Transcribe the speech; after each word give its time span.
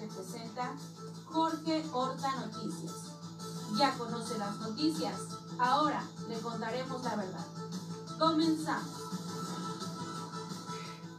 te 0.00 0.06
presenta 0.06 0.74
Jorge 1.26 1.82
Horta 1.92 2.34
Noticias. 2.36 2.92
Ya 3.78 3.92
conoce 3.98 4.38
las 4.38 4.56
noticias, 4.56 5.14
ahora 5.58 6.02
le 6.28 6.36
contaremos 6.38 7.04
la 7.04 7.16
verdad. 7.16 7.46
Comenzamos. 8.18 8.88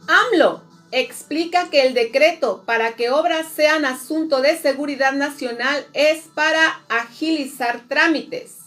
AMLO 0.08 0.62
explica 0.90 1.70
que 1.70 1.86
el 1.86 1.94
decreto 1.94 2.64
para 2.66 2.96
que 2.96 3.10
obras 3.10 3.46
sean 3.48 3.84
asunto 3.84 4.42
de 4.42 4.58
seguridad 4.58 5.12
nacional 5.12 5.86
es 5.94 6.24
para 6.34 6.82
agilizar 6.88 7.82
trámites. 7.88 8.58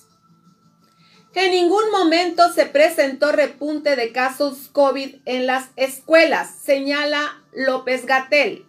Que 1.33 1.47
en 1.47 1.51
ningún 1.51 1.91
momento 1.91 2.51
se 2.53 2.65
presentó 2.65 3.33
repunte 3.33 3.97
de 3.97 4.13
casos 4.13 4.69
COVID 4.71 5.17
en 5.25 5.45
las 5.45 5.67
escuelas, 5.75 6.55
señala 6.63 7.43
López 7.51 8.05
Gatel. 8.05 8.65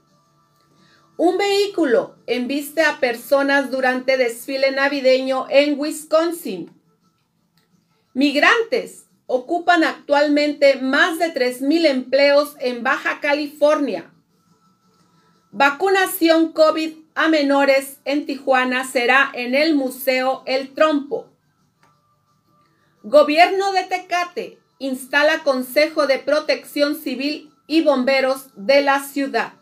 Un 1.16 1.38
vehículo 1.38 2.16
embiste 2.26 2.82
a 2.82 3.00
personas 3.00 3.70
durante 3.70 4.18
desfile 4.18 4.70
navideño 4.70 5.46
en 5.48 5.78
Wisconsin. 5.78 6.70
Migrantes 8.12 9.06
ocupan 9.26 9.82
actualmente 9.82 10.76
más 10.76 11.18
de 11.18 11.32
3.000 11.32 11.86
empleos 11.86 12.54
en 12.60 12.82
Baja 12.82 13.20
California. 13.20 14.12
Vacunación 15.52 16.52
COVID 16.52 16.92
a 17.14 17.28
menores 17.28 17.98
en 18.04 18.26
Tijuana 18.26 18.84
será 18.84 19.30
en 19.32 19.54
el 19.54 19.74
Museo 19.74 20.42
El 20.44 20.74
Trompo. 20.74 21.30
Gobierno 23.02 23.72
de 23.72 23.84
Tecate 23.84 24.58
instala 24.78 25.42
Consejo 25.44 26.06
de 26.06 26.18
Protección 26.18 26.94
Civil 26.94 27.50
y 27.66 27.80
Bomberos 27.80 28.48
de 28.54 28.82
la 28.82 29.02
ciudad. 29.02 29.54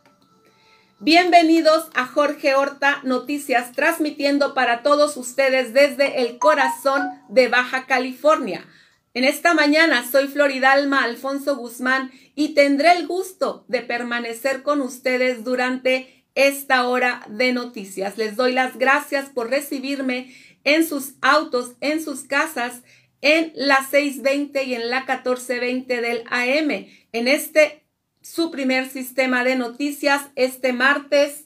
Bienvenidos 1.05 1.91
a 1.93 2.07
Jorge 2.07 2.55
Horta 2.55 3.03
Noticias, 3.03 3.73
transmitiendo 3.73 4.55
para 4.55 4.83
todos 4.83 5.19
ustedes 5.19 5.75
desde 5.75 6.23
el 6.23 6.39
corazón 6.39 7.03
de 7.29 7.49
Baja 7.49 7.85
California. 7.85 8.67
En 9.13 9.25
esta 9.25 9.53
mañana 9.53 10.11
soy 10.11 10.29
Floridalma 10.29 11.05
Alfonso 11.05 11.57
Guzmán 11.57 12.11
y 12.35 12.55
tendré 12.55 12.93
el 12.93 13.07
gusto 13.07 13.67
de 13.69 13.83
permanecer 13.83 14.63
con 14.63 14.81
ustedes 14.81 15.45
durante 15.45 16.25
esta 16.35 16.89
hora 16.89 17.27
de 17.29 17.53
noticias. 17.53 18.17
Les 18.17 18.35
doy 18.35 18.53
las 18.53 18.79
gracias 18.79 19.29
por 19.29 19.51
recibirme 19.51 20.35
en 20.65 20.89
sus 20.89 21.17
autos, 21.21 21.75
en 21.83 22.03
sus 22.03 22.23
casas, 22.23 22.81
en 23.21 23.53
la 23.57 23.85
620 23.85 24.65
y 24.65 24.75
en 24.75 24.89
la 24.89 25.01
1420 25.01 26.01
del 26.01 26.25
AM, 26.31 26.87
en 27.13 27.29
este 27.29 27.84
su 28.25 28.51
primer 28.51 28.89
sistema 28.89 29.45
de 29.45 29.55
noticias 29.55 30.31
este 30.35 30.73
martes 30.73 31.45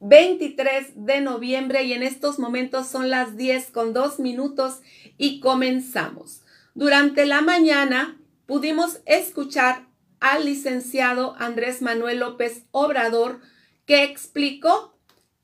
23 0.00 0.92
de 1.06 1.22
noviembre 1.22 1.82
y 1.84 1.94
en 1.94 2.02
estos 2.02 2.38
momentos 2.38 2.88
son 2.88 3.08
las 3.08 3.38
10 3.38 3.70
con 3.70 3.94
2 3.94 4.20
minutos 4.20 4.82
y 5.16 5.40
comenzamos. 5.40 6.42
Durante 6.74 7.24
la 7.24 7.40
mañana 7.40 8.20
pudimos 8.44 9.00
escuchar 9.06 9.86
al 10.20 10.44
licenciado 10.44 11.34
Andrés 11.38 11.80
Manuel 11.80 12.18
López 12.18 12.64
Obrador 12.70 13.40
que 13.86 14.04
explicó 14.04 14.94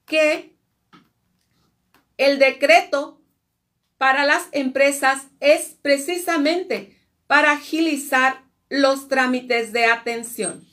que 0.05 0.55
el 2.19 2.39
decreto 2.39 3.19
para 3.97 4.27
las 4.27 4.49
empresas 4.53 5.29
es 5.41 5.79
precisamente 5.81 7.01
para 7.27 7.53
agilizar 7.53 8.44
los 8.69 9.09
trámites 9.09 9.73
de 9.73 9.87
atención. 9.87 10.67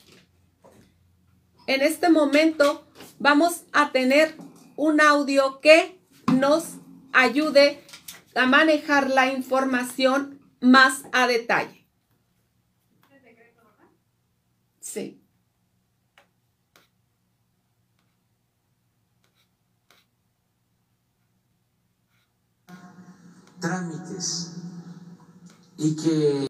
En 1.66 1.82
este 1.82 2.08
momento 2.08 2.86
vamos 3.18 3.64
a 3.72 3.92
tener 3.92 4.36
un 4.76 5.00
audio 5.00 5.60
que 5.60 6.00
nos 6.32 6.64
ayude 7.12 7.84
a 8.34 8.46
manejar 8.46 9.10
la 9.10 9.32
información 9.32 10.40
más 10.60 11.02
a 11.12 11.26
detalle. 11.26 11.88
Sí. 14.80 15.18
Trámites 23.60 24.56
y 25.78 25.94
que 25.94 26.48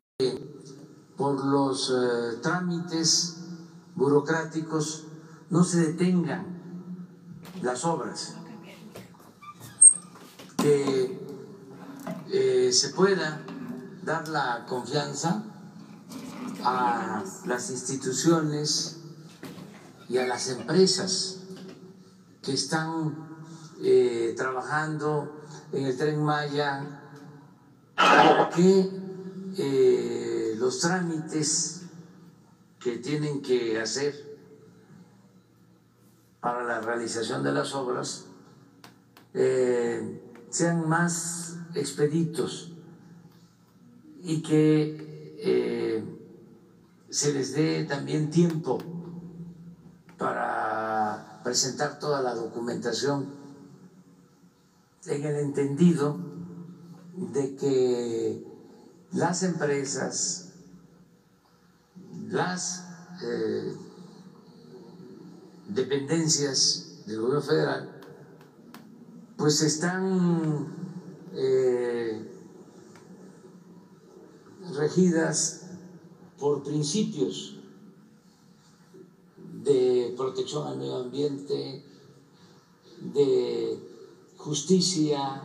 por 1.22 1.44
los 1.44 1.88
eh, 1.90 2.38
trámites 2.42 3.36
burocráticos 3.94 5.04
no 5.50 5.62
se 5.62 5.92
detengan 5.92 6.44
las 7.62 7.84
obras, 7.84 8.34
que 10.56 11.16
eh, 12.28 12.72
se 12.72 12.88
pueda 12.88 13.40
dar 14.02 14.26
la 14.26 14.66
confianza 14.66 15.44
a 16.64 17.22
las 17.46 17.70
instituciones 17.70 18.96
y 20.08 20.18
a 20.18 20.26
las 20.26 20.48
empresas 20.48 21.36
que 22.42 22.54
están 22.54 23.28
eh, 23.80 24.34
trabajando 24.36 25.44
en 25.70 25.84
el 25.84 25.96
tren 25.96 26.20
Maya, 26.20 26.84
que 28.56 29.02
los 30.62 30.78
trámites 30.78 31.82
que 32.78 32.98
tienen 32.98 33.42
que 33.42 33.80
hacer 33.80 34.14
para 36.40 36.62
la 36.62 36.80
realización 36.80 37.42
de 37.42 37.52
las 37.52 37.74
obras 37.74 38.26
eh, 39.34 40.22
sean 40.50 40.88
más 40.88 41.56
expeditos 41.74 42.74
y 44.22 44.40
que 44.42 45.34
eh, 45.40 46.04
se 47.10 47.32
les 47.34 47.54
dé 47.54 47.82
también 47.82 48.30
tiempo 48.30 48.78
para 50.16 51.40
presentar 51.42 51.98
toda 51.98 52.22
la 52.22 52.34
documentación 52.34 53.34
en 55.06 55.24
el 55.24 55.36
entendido 55.40 56.16
de 57.16 57.56
que 57.56 58.46
las 59.10 59.42
empresas 59.42 60.51
las 62.28 62.84
eh, 63.22 63.72
dependencias 65.68 67.02
del 67.06 67.20
gobierno 67.20 67.42
federal 67.42 67.92
pues 69.36 69.60
están 69.60 70.68
eh, 71.32 72.24
regidas 74.74 75.62
por 76.38 76.62
principios 76.62 77.56
de 79.64 80.14
protección 80.16 80.66
al 80.66 80.76
medio 80.76 80.96
ambiente, 80.96 81.84
de 83.00 83.78
justicia, 84.36 85.42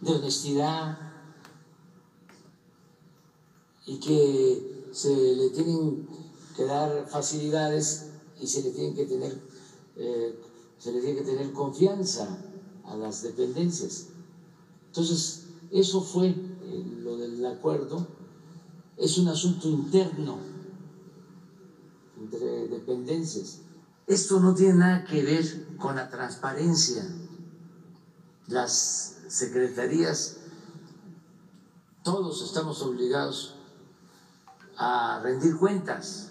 de 0.00 0.12
honestidad, 0.12 0.98
y 3.86 4.00
que 4.00 4.69
se 4.92 5.14
le 5.14 5.50
tienen 5.50 6.08
que 6.56 6.64
dar 6.64 7.06
facilidades 7.08 8.10
y 8.40 8.46
se 8.46 8.62
le 8.62 8.70
tienen 8.70 8.94
que 8.94 9.04
tener, 9.06 9.40
eh, 9.96 10.40
se 10.78 10.92
le 10.92 11.00
tiene 11.00 11.16
que 11.16 11.24
tener 11.24 11.52
confianza 11.52 12.38
a 12.84 12.96
las 12.96 13.22
dependencias. 13.22 14.06
Entonces, 14.86 15.46
eso 15.70 16.00
fue 16.00 16.28
eh, 16.28 16.84
lo 17.02 17.16
del 17.16 17.44
acuerdo, 17.46 18.06
es 18.96 19.16
un 19.18 19.28
asunto 19.28 19.68
interno 19.68 20.38
entre 22.20 22.68
dependencias. 22.68 23.60
Esto 24.06 24.40
no 24.40 24.54
tiene 24.54 24.74
nada 24.74 25.04
que 25.04 25.22
ver 25.22 25.76
con 25.78 25.96
la 25.96 26.10
transparencia. 26.10 27.02
Las 28.48 29.18
secretarías, 29.28 30.38
todos 32.02 32.42
estamos 32.42 32.82
obligados 32.82 33.59
a 34.76 35.20
rendir 35.22 35.56
cuentas. 35.56 36.30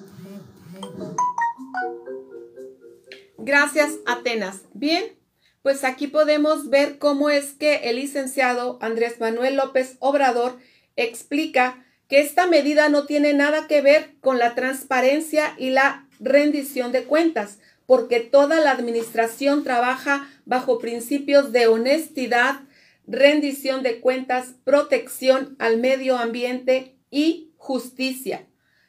Gracias, 3.38 3.94
Atenas. 4.06 4.62
Bien, 4.74 5.04
pues 5.62 5.84
aquí 5.84 6.08
podemos 6.08 6.70
ver 6.70 7.00
cómo 7.00 7.30
es 7.30 7.54
que 7.54 7.90
el 7.90 7.98
licenciado 7.98 8.78
Andrés 8.82 9.20
Manuel 9.20 9.56
López 9.56 9.98
Obrador 10.00 10.58
explica 10.96 11.86
que 12.08 12.22
esta 12.22 12.48
medida 12.48 12.90
no 12.90 13.06
tiene 13.06 13.34
nada 13.34 13.68
que 13.68 13.82
ver 13.82 14.16
con 14.20 14.40
la 14.40 14.56
transparencia 14.56 15.54
y 15.58 15.70
la 15.70 16.08
rendición 16.20 16.92
de 16.92 17.04
cuentas, 17.04 17.60
porque 17.86 18.20
toda 18.20 18.60
la 18.60 18.72
administración 18.72 19.64
trabaja 19.64 20.28
bajo 20.46 20.80
principios 20.80 21.52
de 21.52 21.68
honestidad, 21.68 22.62
rendición 23.08 23.84
de 23.84 24.00
cuentas, 24.00 24.56
protección 24.64 25.56
al 25.60 25.78
medio 25.78 26.18
ambiente 26.18 26.96
y 27.10 27.49
justicia 27.60 28.48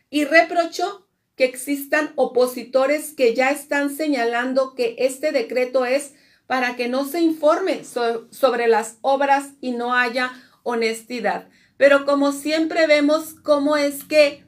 y 0.08 0.24
reprochó 0.24 1.06
que 1.36 1.44
existan 1.44 2.12
opositores 2.16 3.12
que 3.14 3.34
ya 3.34 3.50
están 3.50 3.94
señalando 3.94 4.74
que 4.74 4.96
este 4.98 5.32
decreto 5.32 5.84
es 5.84 6.14
para 6.46 6.76
que 6.76 6.88
no 6.88 7.04
se 7.04 7.20
informe 7.20 7.82
sobre 7.84 8.66
las 8.66 8.98
obras 9.02 9.50
y 9.60 9.72
no 9.72 9.94
haya 9.94 10.32
honestidad. 10.62 11.48
Pero 11.76 12.04
como 12.04 12.32
siempre 12.32 12.86
vemos 12.86 13.34
cómo 13.42 13.76
es 13.76 14.04
que 14.04 14.44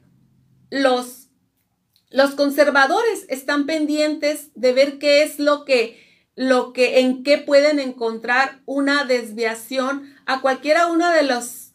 los, 0.69 1.29
los 2.09 2.31
conservadores 2.31 3.25
están 3.29 3.65
pendientes 3.65 4.51
de 4.55 4.73
ver 4.73 4.99
qué 4.99 5.23
es 5.23 5.39
lo 5.39 5.65
que, 5.65 5.99
lo 6.35 6.73
que, 6.73 6.99
en 6.99 7.23
qué 7.23 7.37
pueden 7.37 7.79
encontrar 7.79 8.61
una 8.65 9.05
desviación 9.05 10.13
a 10.25 10.41
cualquiera 10.41 10.87
una 10.87 11.13
de 11.13 11.23
los 11.23 11.72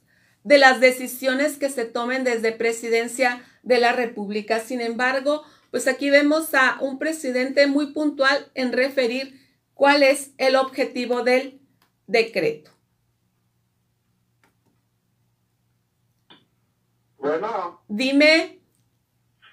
de 0.49 0.57
las 0.57 0.81
decisiones 0.81 1.59
que 1.59 1.69
se 1.69 1.85
tomen 1.85 2.25
desde 2.25 2.53
presidencia 2.53 3.45
de 3.63 3.79
la 3.79 3.93
República. 3.93 4.61
Sin 4.61 4.81
embargo, 4.81 5.45
pues 5.71 5.87
aquí 5.87 6.09
vemos 6.09 6.55
a 6.55 6.79
un 6.81 6.99
presidente 6.99 7.67
muy 7.67 7.93
puntual 7.93 8.51
en 8.55 8.73
referir 8.73 9.39
cuál 9.75 10.03
es 10.03 10.33
el 10.39 10.57
objetivo 10.57 11.23
del 11.23 11.61
decreto. 12.07 12.71
Bueno. 17.19 17.83
Dime. 17.87 18.59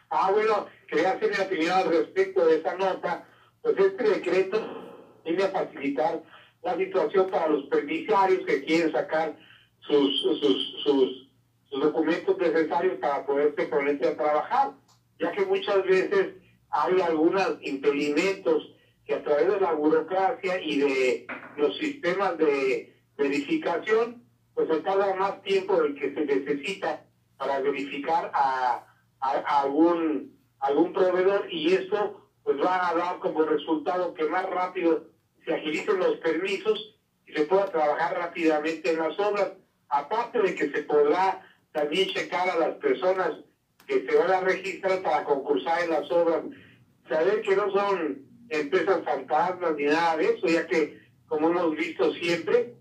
Ah, 0.09 0.31
bueno, 0.31 0.67
quería 0.87 1.11
hacer 1.11 1.29
mi 1.29 1.45
opinión 1.45 1.73
al 1.73 1.89
respecto 1.89 2.45
de 2.45 2.59
esa 2.59 2.73
nota. 2.75 3.27
Pues 3.61 3.77
este 3.77 4.03
decreto 4.11 4.61
viene 5.25 5.43
a 5.43 5.49
facilitar 5.49 6.23
la 6.63 6.77
situación 6.77 7.29
para 7.29 7.49
los 7.49 7.65
permisarios 7.65 8.45
que 8.45 8.63
quieren 8.63 8.93
sacar 8.93 9.35
sus, 9.87 10.21
sus, 10.21 10.83
sus, 10.83 11.25
documentos 11.79 12.37
necesarios 12.37 12.97
para 12.99 13.25
poderse 13.25 13.67
ponerse 13.67 14.07
a 14.07 14.15
trabajar, 14.15 14.71
ya 15.19 15.31
que 15.31 15.45
muchas 15.45 15.83
veces 15.85 16.35
hay 16.69 17.01
algunos 17.01 17.57
impedimentos 17.61 18.71
que 19.05 19.15
a 19.15 19.23
través 19.23 19.47
de 19.47 19.59
la 19.59 19.73
burocracia 19.73 20.61
y 20.61 20.77
de 20.77 21.27
los 21.57 21.75
sistemas 21.77 22.37
de 22.37 22.95
verificación, 23.17 24.23
pues 24.53 24.69
se 24.69 24.79
tarda 24.79 25.13
más 25.15 25.41
tiempo 25.43 25.81
del 25.81 25.95
que 25.95 26.13
se 26.13 26.25
necesita 26.25 27.05
para 27.37 27.59
verificar 27.59 28.31
a, 28.33 28.85
algún, 29.19 30.37
algún 30.59 30.93
proveedor 30.93 31.47
y 31.51 31.73
esto 31.73 32.29
pues 32.43 32.57
va 32.59 32.89
a 32.89 32.95
dar 32.95 33.19
como 33.19 33.43
resultado 33.43 34.13
que 34.13 34.25
más 34.25 34.49
rápido 34.49 35.07
se 35.43 35.53
agilicen 35.53 35.99
los 35.99 36.17
permisos 36.17 36.95
y 37.27 37.33
se 37.33 37.45
pueda 37.45 37.65
trabajar 37.65 38.17
rápidamente 38.17 38.91
en 38.91 38.99
las 38.99 39.19
obras 39.19 39.51
aparte 39.89 40.41
de 40.41 40.55
que 40.55 40.71
se 40.71 40.83
podrá 40.83 41.45
también 41.71 42.09
checar 42.09 42.49
a 42.49 42.57
las 42.57 42.75
personas 42.75 43.31
que 43.87 44.05
se 44.05 44.15
van 44.15 44.31
a 44.31 44.41
registrar 44.41 45.01
para 45.01 45.23
concursar 45.23 45.83
en 45.83 45.89
las 45.91 46.09
obras, 46.11 46.43
saber 47.07 47.41
que 47.41 47.55
no 47.55 47.71
son 47.71 48.25
empresas 48.49 49.03
fantasmas 49.03 49.75
ni 49.75 49.85
nada 49.85 50.17
de 50.17 50.25
eso, 50.25 50.47
ya 50.47 50.65
que, 50.67 50.99
como 51.27 51.49
hemos 51.49 51.75
visto 51.75 52.13
siempre, 52.13 52.73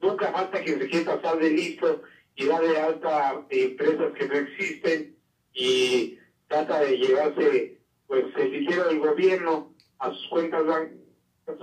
nunca 0.00 0.32
falta 0.32 0.62
quien 0.62 0.80
se 0.80 0.88
quiera 0.88 1.16
pasar 1.16 1.38
de 1.38 1.50
listo 1.50 2.02
y 2.34 2.46
da 2.46 2.60
de 2.60 2.78
alta 2.78 3.44
empresas 3.50 4.12
que 4.18 4.28
no 4.28 4.34
existen 4.34 5.16
y 5.54 6.18
trata 6.48 6.80
de 6.80 6.96
llevarse 6.96 7.78
pues 8.06 8.24
el 8.36 8.50
dinero 8.50 8.88
del 8.88 8.98
gobierno 8.98 9.74
a 9.98 10.10
sus 10.12 10.28
cuentas 10.28 10.66
bancarias, 10.66 11.02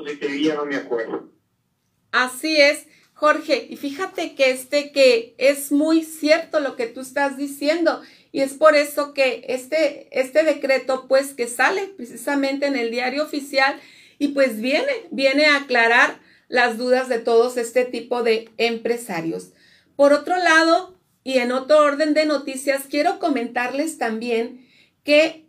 si 0.07 0.16
te 0.18 0.56
no 0.56 0.66
me 0.66 0.78
acuerdo. 0.78 1.30
Así 2.12 2.60
es. 2.60 2.88
Jorge, 3.19 3.68
y 3.69 3.75
fíjate 3.75 4.33
que 4.33 4.50
este 4.50 4.94
que 4.94 5.36
es 5.38 5.74
muy 5.74 6.06
cierto 6.06 6.62
lo 6.62 6.77
que 6.77 6.88
tú 6.88 7.01
estás 7.01 7.36
diciendo 7.36 8.01
y 8.31 8.39
es 8.39 8.54
por 8.54 8.75
eso 8.75 9.13
que 9.13 9.44
este 9.50 10.07
este 10.18 10.44
decreto 10.44 11.06
pues 11.10 11.33
que 11.33 11.48
sale 11.48 11.88
precisamente 11.98 12.66
en 12.68 12.77
el 12.77 12.92
diario 12.92 13.24
oficial 13.24 13.77
y 14.19 14.30
pues 14.30 14.62
viene 14.62 14.94
viene 15.12 15.48
a 15.48 15.57
aclarar 15.57 16.21
las 16.48 16.77
dudas 16.77 17.10
de 17.10 17.19
todos 17.19 17.57
este 17.57 17.83
tipo 17.83 18.24
de 18.24 18.48
empresarios. 18.56 19.50
Por 19.98 20.13
otro 20.13 20.38
lado, 20.38 20.98
y 21.25 21.39
en 21.39 21.51
otro 21.51 21.80
orden 21.80 22.13
de 22.13 22.25
noticias, 22.25 22.83
quiero 22.89 23.19
comentarles 23.19 23.98
también 23.98 24.65
que 25.04 25.45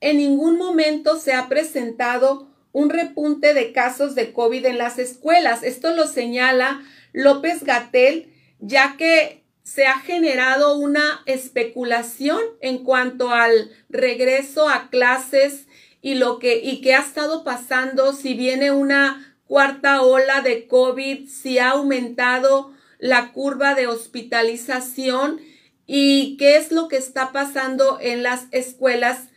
en 0.00 0.16
ningún 0.16 0.56
momento 0.56 1.18
se 1.18 1.34
ha 1.34 1.50
presentado 1.50 2.48
un 2.72 2.88
repunte 2.88 3.52
de 3.52 3.72
casos 3.72 4.14
de 4.14 4.32
COVID 4.32 4.64
en 4.64 4.78
las 4.78 4.98
escuelas. 4.98 5.62
Esto 5.62 5.94
lo 5.94 6.06
señala 6.06 6.82
López 7.12 7.64
Gatel, 7.64 8.32
ya 8.58 8.96
que 8.96 9.42
se 9.62 9.86
ha 9.86 9.98
generado 10.00 10.76
una 10.76 11.22
especulación 11.26 12.40
en 12.60 12.78
cuanto 12.84 13.30
al 13.30 13.70
regreso 13.88 14.68
a 14.68 14.90
clases 14.90 15.66
y 16.00 16.16
lo 16.16 16.38
que 16.38 16.58
y 16.58 16.80
qué 16.80 16.94
ha 16.94 17.00
estado 17.00 17.44
pasando 17.44 18.12
si 18.12 18.34
viene 18.34 18.72
una 18.72 19.36
cuarta 19.46 20.02
ola 20.02 20.40
de 20.40 20.66
COVID, 20.66 21.28
si 21.28 21.58
ha 21.58 21.70
aumentado 21.70 22.72
la 22.98 23.32
curva 23.32 23.74
de 23.74 23.86
hospitalización 23.86 25.40
y 25.86 26.36
qué 26.38 26.56
es 26.56 26.72
lo 26.72 26.88
que 26.88 26.96
está 26.96 27.32
pasando 27.32 27.98
en 28.00 28.22
las 28.22 28.46
escuelas 28.50 29.28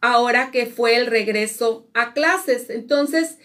ahora 0.00 0.50
que 0.50 0.66
fue 0.66 0.96
el 0.96 1.06
regreso 1.06 1.88
a 1.94 2.12
clases. 2.14 2.70
Entonces, 2.70 3.38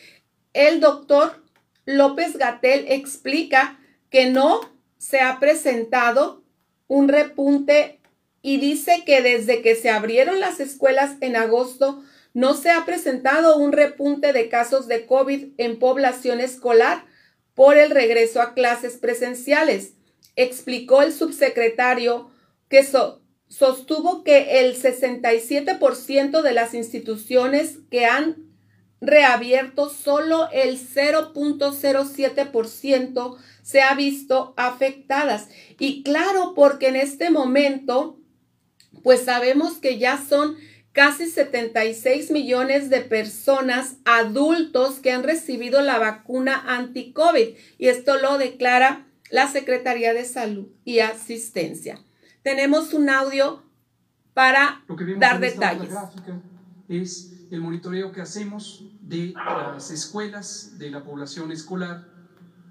el 0.54 0.80
doctor 0.80 1.45
López 1.86 2.38
Gatel 2.38 2.86
explica 2.90 3.80
que 4.10 4.30
no 4.30 4.62
se 4.98 5.20
ha 5.20 5.40
presentado 5.40 6.44
un 6.88 7.08
repunte 7.08 8.00
y 8.42 8.58
dice 8.58 9.04
que 9.06 9.22
desde 9.22 9.62
que 9.62 9.76
se 9.76 9.90
abrieron 9.90 10.40
las 10.40 10.60
escuelas 10.60 11.16
en 11.22 11.36
agosto 11.36 12.04
no 12.34 12.54
se 12.54 12.70
ha 12.70 12.86
presentado 12.86 13.58
un 13.58 13.72
repunte 13.72 14.34
de 14.34 14.50
casos 14.50 14.88
de 14.88 15.06
COVID 15.06 15.54
en 15.58 15.80
población 15.80 16.42
escolar 16.42 17.06
por 17.54 17.78
el 17.78 17.92
regreso 17.92 18.42
a 18.42 18.54
clases 18.54 18.98
presenciales. 18.98 19.94
Explicó 20.36 21.02
el 21.02 21.14
subsecretario 21.14 22.30
que 22.68 22.84
sostuvo 23.48 24.24
que 24.24 24.60
el 24.60 24.76
67% 24.76 26.42
de 26.42 26.54
las 26.54 26.74
instituciones 26.74 27.78
que 27.90 28.06
han 28.06 28.45
reabierto, 29.08 29.90
solo 29.90 30.50
el 30.52 30.80
0.07% 30.80 33.38
se 33.62 33.82
ha 33.82 33.96
visto 33.96 34.54
afectadas. 34.58 35.48
Y 35.80 36.04
claro, 36.04 36.54
porque 36.56 36.90
en 36.90 36.96
este 36.96 37.30
momento, 37.30 38.20
pues 39.04 39.26
sabemos 39.26 39.78
que 39.78 39.98
ya 39.98 40.18
son 40.18 40.56
casi 40.92 41.28
76 41.28 42.32
millones 42.32 42.90
de 42.90 43.02
personas 43.02 43.98
adultos 44.06 45.00
que 45.00 45.12
han 45.12 45.24
recibido 45.24 45.82
la 45.82 46.00
vacuna 46.00 46.64
anti-COVID. 46.68 47.50
Y 47.78 47.88
esto 47.88 48.18
lo 48.18 48.38
declara 48.38 49.08
la 49.30 49.52
Secretaría 49.52 50.14
de 50.14 50.24
Salud 50.24 50.68
y 50.86 51.00
Asistencia. 51.00 52.00
Tenemos 52.44 52.94
un 52.94 53.10
audio 53.10 53.64
para 54.34 54.86
dar 55.18 55.40
detalles. 55.40 55.90
es 56.88 57.35
el 57.52 57.62
monitoreo 57.62 58.12
que 58.12 58.22
hacemos 58.22 58.86
de 59.02 59.34
las 59.36 59.92
escuelas, 59.92 60.78
de 60.78 60.92
la 60.92 61.04
población 61.04 61.52
escolar 61.52 62.08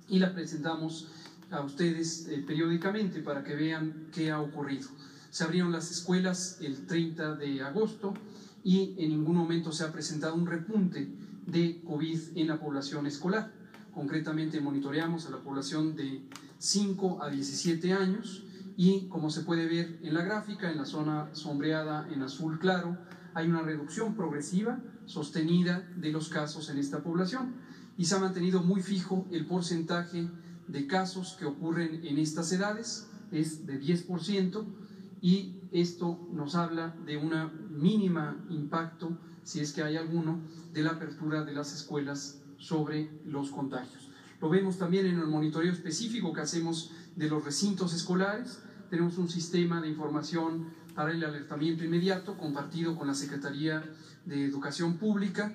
y 0.08 0.18
la 0.18 0.34
presentamos 0.34 1.08
a 1.50 1.60
ustedes 1.60 2.26
eh, 2.28 2.42
periódicamente 2.46 3.20
para 3.20 3.44
que 3.44 3.54
vean 3.54 4.08
qué 4.12 4.30
ha 4.30 4.40
ocurrido. 4.40 4.88
Se 5.30 5.44
abrieron 5.44 5.72
las 5.72 5.90
escuelas 5.90 6.58
el 6.60 6.86
30 6.86 7.36
de 7.36 7.62
agosto 7.62 8.14
y 8.62 8.94
en 8.98 9.10
ningún 9.10 9.36
momento 9.36 9.72
se 9.72 9.84
ha 9.84 9.92
presentado 9.92 10.34
un 10.34 10.46
repunte 10.46 11.08
de 11.46 11.82
COVID 11.86 12.20
en 12.36 12.48
la 12.48 12.58
población 12.58 13.06
escolar. 13.06 13.52
Concretamente 13.92 14.60
monitoreamos 14.60 15.26
a 15.26 15.30
la 15.30 15.38
población 15.38 15.94
de 15.94 16.22
5 16.58 17.22
a 17.22 17.30
17 17.30 17.92
años 17.92 18.44
y 18.76 19.06
como 19.08 19.30
se 19.30 19.42
puede 19.42 19.66
ver 19.66 19.98
en 20.02 20.14
la 20.14 20.22
gráfica, 20.22 20.70
en 20.70 20.78
la 20.78 20.86
zona 20.86 21.28
sombreada 21.32 22.08
en 22.12 22.22
azul 22.22 22.58
claro, 22.58 22.96
hay 23.34 23.48
una 23.48 23.62
reducción 23.62 24.14
progresiva 24.14 24.80
sostenida 25.06 25.88
de 25.96 26.10
los 26.10 26.28
casos 26.28 26.70
en 26.70 26.78
esta 26.78 27.02
población 27.02 27.54
y 27.96 28.06
se 28.06 28.14
ha 28.14 28.18
mantenido 28.18 28.62
muy 28.62 28.82
fijo 28.82 29.26
el 29.30 29.46
porcentaje 29.46 30.28
de 30.66 30.86
casos 30.86 31.36
que 31.38 31.44
ocurren 31.44 32.04
en 32.04 32.18
estas 32.18 32.50
edades, 32.52 33.08
es 33.30 33.66
de 33.66 33.80
10% 33.80 34.64
y 35.20 35.56
esto 35.72 36.28
nos 36.32 36.54
habla 36.54 36.94
de 37.04 37.16
una 37.16 37.48
mínima 37.70 38.44
impacto, 38.50 39.18
si 39.42 39.60
es 39.60 39.72
que 39.72 39.82
hay 39.82 39.96
alguno, 39.96 40.40
de 40.72 40.82
la 40.82 40.90
apertura 40.90 41.44
de 41.44 41.52
las 41.52 41.74
escuelas 41.74 42.40
sobre 42.56 43.10
los 43.24 43.50
contagios. 43.50 44.08
Lo 44.40 44.48
vemos 44.48 44.78
también 44.78 45.06
en 45.06 45.18
el 45.18 45.26
monitoreo 45.26 45.72
específico 45.72 46.32
que 46.32 46.40
hacemos 46.40 46.92
de 47.16 47.28
los 47.28 47.44
recintos 47.44 47.94
escolares. 47.94 48.60
Tenemos 48.90 49.18
un 49.18 49.28
sistema 49.28 49.80
de 49.80 49.88
información 49.88 50.66
para 50.94 51.12
el 51.12 51.24
alertamiento 51.24 51.84
inmediato 51.84 52.36
compartido 52.36 52.96
con 52.96 53.06
la 53.06 53.14
Secretaría 53.14 53.84
de 54.24 54.44
Educación 54.44 54.96
Pública 54.96 55.52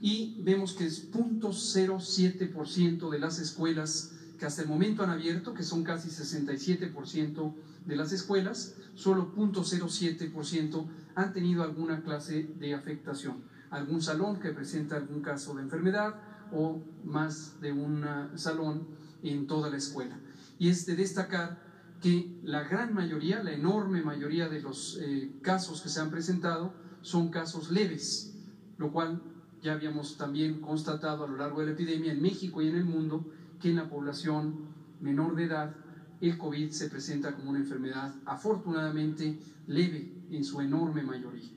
y 0.00 0.40
vemos 0.42 0.74
que 0.74 0.86
es 0.86 1.10
0.07% 1.12 3.10
de 3.10 3.18
las 3.18 3.38
escuelas 3.38 4.12
que 4.38 4.46
hasta 4.46 4.62
el 4.62 4.68
momento 4.68 5.04
han 5.04 5.10
abierto, 5.10 5.54
que 5.54 5.62
son 5.62 5.84
casi 5.84 6.08
67% 6.08 7.54
de 7.86 7.96
las 7.96 8.12
escuelas, 8.12 8.74
solo 8.96 9.32
0.07% 9.36 10.86
han 11.14 11.32
tenido 11.32 11.62
alguna 11.62 12.02
clase 12.02 12.50
de 12.58 12.74
afectación. 12.74 13.44
Algún 13.70 14.02
salón 14.02 14.40
que 14.40 14.50
presenta 14.50 14.96
algún 14.96 15.22
caso 15.22 15.54
de 15.54 15.62
enfermedad 15.62 16.16
o 16.52 16.82
más 17.04 17.60
de 17.60 17.72
un 17.72 18.04
salón 18.34 18.88
en 19.22 19.46
toda 19.46 19.70
la 19.70 19.76
escuela. 19.76 20.18
Y 20.58 20.68
es 20.68 20.86
de 20.86 20.96
destacar 20.96 21.71
que 22.02 22.40
la 22.42 22.64
gran 22.64 22.92
mayoría, 22.92 23.42
la 23.42 23.52
enorme 23.52 24.02
mayoría 24.02 24.48
de 24.48 24.60
los 24.60 24.98
eh, 25.00 25.32
casos 25.40 25.80
que 25.80 25.88
se 25.88 26.00
han 26.00 26.10
presentado 26.10 26.74
son 27.00 27.30
casos 27.30 27.70
leves, 27.70 28.36
lo 28.76 28.92
cual 28.92 29.22
ya 29.62 29.74
habíamos 29.74 30.18
también 30.18 30.60
constatado 30.60 31.24
a 31.24 31.28
lo 31.28 31.36
largo 31.36 31.60
de 31.60 31.66
la 31.66 31.72
epidemia 31.72 32.12
en 32.12 32.20
México 32.20 32.60
y 32.60 32.68
en 32.68 32.76
el 32.76 32.84
mundo 32.84 33.30
que 33.60 33.70
en 33.70 33.76
la 33.76 33.88
población 33.88 34.66
menor 35.00 35.36
de 35.36 35.44
edad 35.44 35.76
el 36.20 36.36
COVID 36.36 36.70
se 36.70 36.90
presenta 36.90 37.34
como 37.34 37.50
una 37.50 37.60
enfermedad 37.60 38.14
afortunadamente 38.26 39.38
leve 39.68 40.12
en 40.30 40.44
su 40.44 40.60
enorme 40.60 41.02
mayoría. 41.02 41.50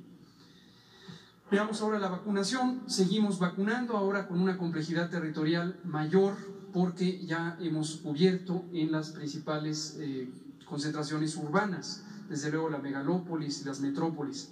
Veamos 1.49 1.81
ahora 1.81 1.99
la 1.99 2.09
vacunación. 2.09 2.83
Seguimos 2.87 3.39
vacunando 3.39 3.97
ahora 3.97 4.27
con 4.27 4.41
una 4.41 4.57
complejidad 4.57 5.09
territorial 5.09 5.79
mayor 5.83 6.35
porque 6.75 7.25
ya 7.25 7.57
hemos 7.61 7.95
cubierto 8.03 8.65
en 8.73 8.91
las 8.91 9.11
principales 9.11 9.95
eh, 9.97 10.27
concentraciones 10.65 11.37
urbanas, 11.37 12.03
desde 12.27 12.51
luego 12.51 12.69
la 12.69 12.79
megalópolis 12.79 13.61
y 13.61 13.63
las 13.63 13.79
metrópolis, 13.79 14.49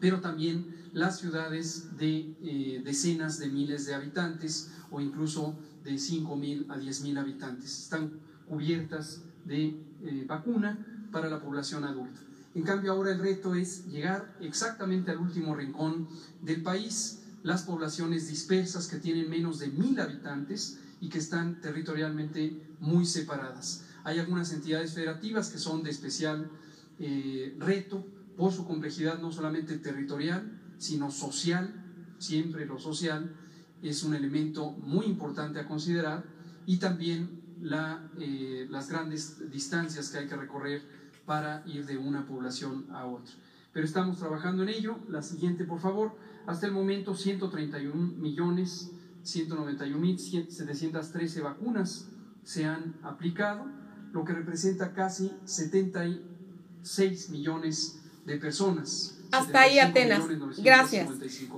pero 0.00 0.20
también 0.20 0.74
las 0.92 1.20
ciudades 1.20 1.96
de 1.98 2.34
eh, 2.42 2.82
decenas 2.84 3.38
de 3.38 3.46
miles 3.46 3.86
de 3.86 3.94
habitantes 3.94 4.72
o 4.90 5.00
incluso 5.00 5.56
de 5.84 5.96
5 5.98 6.34
mil 6.34 6.66
a 6.68 6.78
10 6.78 7.02
mil 7.02 7.16
habitantes. 7.16 7.78
Están 7.84 8.10
cubiertas 8.48 9.22
de 9.44 9.66
eh, 10.02 10.24
vacuna 10.26 10.84
para 11.12 11.30
la 11.30 11.40
población 11.40 11.84
adulta. 11.84 12.18
En 12.56 12.64
cambio, 12.64 12.90
ahora 12.90 13.12
el 13.12 13.20
reto 13.20 13.54
es 13.54 13.86
llegar 13.86 14.36
exactamente 14.40 15.12
al 15.12 15.18
último 15.18 15.54
rincón 15.54 16.08
del 16.42 16.64
país, 16.64 17.22
las 17.44 17.62
poblaciones 17.62 18.26
dispersas 18.26 18.88
que 18.88 18.96
tienen 18.96 19.30
menos 19.30 19.60
de 19.60 19.68
mil 19.68 20.00
habitantes 20.00 20.80
y 21.00 21.08
que 21.08 21.18
están 21.18 21.60
territorialmente 21.60 22.60
muy 22.80 23.04
separadas. 23.04 23.84
Hay 24.04 24.18
algunas 24.18 24.52
entidades 24.52 24.94
federativas 24.94 25.50
que 25.50 25.58
son 25.58 25.82
de 25.82 25.90
especial 25.90 26.50
eh, 26.98 27.56
reto 27.58 28.06
por 28.36 28.52
su 28.52 28.66
complejidad 28.66 29.18
no 29.18 29.32
solamente 29.32 29.78
territorial, 29.78 30.60
sino 30.78 31.10
social. 31.10 31.82
Siempre 32.18 32.66
lo 32.66 32.78
social 32.78 33.34
es 33.82 34.02
un 34.02 34.14
elemento 34.14 34.70
muy 34.70 35.06
importante 35.06 35.58
a 35.60 35.66
considerar 35.66 36.24
y 36.66 36.78
también 36.78 37.42
la, 37.60 38.10
eh, 38.18 38.66
las 38.70 38.88
grandes 38.88 39.50
distancias 39.50 40.10
que 40.10 40.18
hay 40.18 40.26
que 40.28 40.36
recorrer 40.36 40.82
para 41.24 41.62
ir 41.66 41.84
de 41.86 41.98
una 41.98 42.26
población 42.26 42.86
a 42.90 43.06
otra. 43.06 43.34
Pero 43.72 43.84
estamos 43.84 44.18
trabajando 44.18 44.62
en 44.62 44.70
ello. 44.70 44.98
La 45.08 45.22
siguiente, 45.22 45.64
por 45.64 45.80
favor. 45.80 46.16
Hasta 46.46 46.66
el 46.66 46.72
momento, 46.72 47.14
131 47.14 47.94
millones 47.94 48.92
191.713 49.26 51.42
vacunas 51.42 52.06
se 52.44 52.64
han 52.64 52.94
aplicado, 53.02 53.66
lo 54.12 54.24
que 54.24 54.32
representa 54.32 54.94
casi 54.94 55.32
76 55.44 57.30
millones 57.30 58.00
de 58.24 58.38
personas. 58.38 59.18
Hasta 59.32 59.62
ahí 59.62 59.80
Atenas. 59.80 60.22
Gracias. 60.58 61.08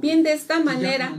Bien, 0.01 0.23
de 0.23 0.33
esta 0.33 0.65
manera 0.65 1.15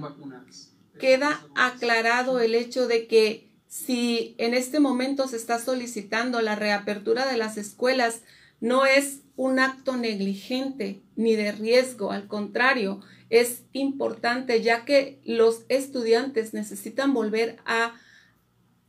queda 0.98 1.40
aclarado 1.56 2.40
el 2.40 2.56
hecho 2.56 2.88
de 2.88 3.06
que 3.08 3.48
si 3.68 4.34
en 4.40 4.56
este 4.56 4.80
momento 4.80 5.28
se 5.28 5.38
está 5.38 5.60
solicitando 5.60 6.42
la 6.42 6.56
reapertura 6.56 7.28
de 7.28 7.38
las 7.38 7.58
escuelas, 7.58 8.24
no 8.60 8.88
es 8.88 9.20
un 9.36 9.60
acto 9.60 9.96
negligente 9.96 11.04
ni 11.16 11.36
de 11.36 11.52
riesgo, 11.52 12.12
al 12.12 12.28
contrario, 12.28 13.02
es 13.30 13.64
importante 13.74 14.62
ya 14.62 14.86
que 14.86 15.20
los 15.24 15.66
estudiantes 15.70 16.54
necesitan 16.54 17.14
volver 17.14 17.58
a 17.66 17.94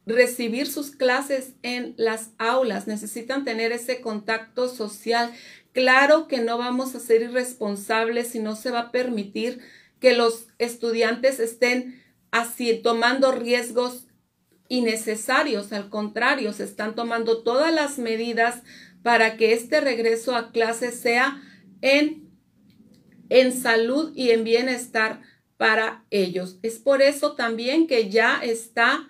recibir 0.07 0.67
sus 0.67 0.91
clases 0.91 1.55
en 1.63 1.95
las 1.97 2.31
aulas, 2.39 2.87
necesitan 2.87 3.45
tener 3.45 3.73
ese 3.73 4.01
contacto 4.01 4.69
social. 4.69 5.33
Claro 5.73 6.27
que 6.27 6.39
no 6.39 6.59
vamos 6.59 6.95
a 6.95 7.01
ser 7.01 7.23
irresponsables 7.23 8.35
y 8.35 8.41
no 8.41 8.57
se 8.57 8.71
va 8.71 8.81
a 8.81 8.93
permitir 8.93 9.61
que 10.01 10.15
los 10.15 10.47
estudiantes 10.59 11.39
estén 11.39 12.03
así 12.31 12.81
tomando 12.83 13.33
riesgos 13.33 14.07
innecesarios, 14.69 15.73
al 15.73 15.91
contrario, 15.91 16.53
se 16.53 16.65
están 16.65 16.95
tomando 16.95 17.43
todas 17.43 17.75
las 17.75 17.99
medidas 17.99 18.63
para 19.03 19.37
que 19.37 19.53
este 19.53 19.81
regreso 19.81 20.37
a 20.37 20.53
clase 20.53 20.93
sea 20.93 21.43
en, 21.83 22.30
en 23.31 23.53
salud 23.53 24.13
y 24.15 24.31
en 24.31 24.45
bienestar 24.45 25.23
para 25.57 26.05
ellos. 26.11 26.59
Es 26.63 26.79
por 26.79 27.01
eso 27.01 27.35
también 27.35 27.87
que 27.87 28.11
ya 28.11 28.41
está, 28.43 29.09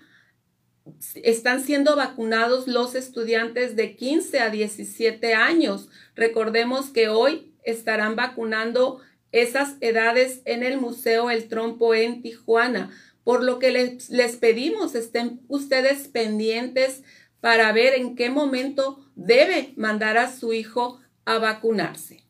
están 1.14 1.64
siendo 1.64 1.96
vacunados 1.96 2.68
los 2.68 2.94
estudiantes 2.94 3.74
de 3.76 3.96
15 3.96 4.40
a 4.40 4.50
17 4.50 5.34
años. 5.34 5.88
Recordemos 6.14 6.90
que 6.90 7.08
hoy 7.08 7.54
estarán 7.64 8.14
vacunando 8.14 9.00
esas 9.32 9.76
edades 9.80 10.42
en 10.44 10.62
el 10.62 10.78
Museo 10.78 11.30
El 11.30 11.48
Trompo 11.48 11.94
en 11.94 12.20
Tijuana, 12.20 12.90
por 13.24 13.42
lo 13.42 13.58
que 13.58 13.70
les, 13.70 14.10
les 14.10 14.36
pedimos 14.36 14.94
estén 14.94 15.40
ustedes 15.48 16.08
pendientes 16.08 17.04
para 17.40 17.72
ver 17.72 17.94
en 17.94 18.16
qué 18.16 18.28
momento 18.28 19.06
debe 19.14 19.72
mandar 19.76 20.18
a 20.18 20.30
su 20.32 20.52
hijo 20.52 21.00
a 21.24 21.38
vacunarse. 21.38 22.29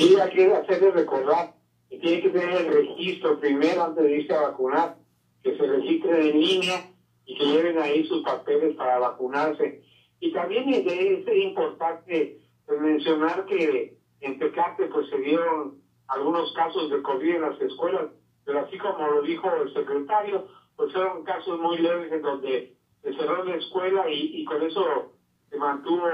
Y 0.00 0.18
hay 0.18 0.30
que 0.30 0.50
hacerle 0.54 0.92
recordar 0.92 1.52
que 1.90 1.98
tiene 1.98 2.22
que 2.22 2.30
tener 2.30 2.56
el 2.56 2.72
registro 2.72 3.38
primero 3.38 3.84
antes 3.84 4.02
de 4.02 4.16
irse 4.16 4.34
a 4.34 4.48
vacunar, 4.48 4.96
que 5.42 5.54
se 5.58 5.66
registre 5.66 6.30
en 6.30 6.40
línea 6.40 6.90
y 7.26 7.36
que 7.36 7.44
lleven 7.44 7.78
ahí 7.78 8.06
sus 8.06 8.22
papeles 8.22 8.74
para 8.76 8.98
vacunarse. 8.98 9.82
Y 10.20 10.32
también 10.32 10.72
es, 10.72 11.44
importante 11.44 12.40
pues, 12.64 12.80
mencionar 12.80 13.44
que 13.44 13.98
en 14.22 14.38
Tecate 14.38 14.86
pues 14.86 15.10
se 15.10 15.18
dieron 15.18 15.82
algunos 16.08 16.50
casos 16.54 16.90
de 16.90 17.02
COVID 17.02 17.34
en 17.34 17.42
las 17.42 17.60
escuelas, 17.60 18.06
pero 18.46 18.60
así 18.60 18.78
como 18.78 19.06
lo 19.06 19.20
dijo 19.20 19.50
el 19.54 19.70
secretario, 19.74 20.48
pues 20.76 20.94
fueron 20.94 21.24
casos 21.24 21.60
muy 21.60 21.76
leves 21.76 22.10
en 22.10 22.22
donde 22.22 22.74
se 23.02 23.12
cerró 23.12 23.44
la 23.44 23.56
escuela 23.56 24.10
y, 24.10 24.44
con 24.46 24.62
eso 24.62 25.12
se 25.50 25.58
mantuvo 25.58 26.06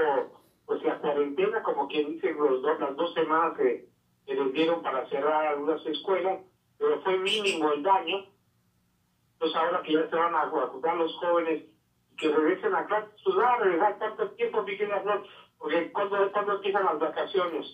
pues 0.67 0.83
la 0.83 0.99
cuarentena, 0.99 1.63
como 1.63 1.87
quien 1.87 2.11
dice, 2.11 2.33
los 2.33 2.61
dos, 2.61 2.79
las 2.79 2.95
dos 2.97 3.13
semanas 3.13 3.57
que, 3.57 3.87
que 4.25 4.35
les 4.35 4.53
dieron 4.53 4.83
para 4.83 5.09
cerrar 5.09 5.47
algunas 5.47 5.83
escuelas, 5.85 6.41
pero 6.77 7.01
fue 7.01 7.17
mínimo 7.17 7.71
el 7.71 7.81
daño. 7.81 8.25
Entonces 9.33 9.57
ahora 9.57 9.81
que 9.81 9.93
ya 9.93 10.09
se 10.09 10.15
van 10.15 10.35
a 10.35 10.45
vacunar 10.45 10.97
los 10.97 11.15
jóvenes 11.15 11.63
que 12.17 12.27
regresen 12.27 12.75
a 12.75 12.85
casa, 12.85 13.07
pues 13.23 13.35
van 13.37 13.45
a 13.45 13.57
regresar 13.63 13.97
tanto 13.97 14.31
tiempo, 14.31 14.63
Miguel 14.63 14.89
porque 15.57 15.91
cuando, 15.91 16.31
cuando 16.33 16.55
empiezan 16.55 16.85
las 16.85 16.99
vacaciones. 16.99 17.65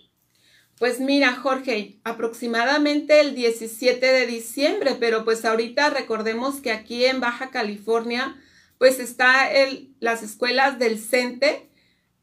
Pues 0.78 1.00
mira, 1.00 1.34
Jorge, 1.34 1.98
aproximadamente 2.04 3.20
el 3.20 3.34
17 3.34 4.06
de 4.06 4.26
diciembre, 4.26 4.96
pero 4.98 5.24
pues 5.24 5.44
ahorita 5.44 5.90
recordemos 5.90 6.60
que 6.60 6.70
aquí 6.70 7.04
en 7.04 7.20
Baja 7.20 7.50
California 7.50 8.36
pues 8.78 9.00
está 9.00 9.52
el, 9.52 9.94
las 10.00 10.22
escuelas 10.22 10.78
del 10.78 10.98
CENTE, 10.98 11.70